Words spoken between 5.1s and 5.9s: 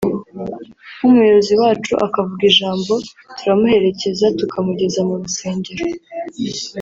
rusengero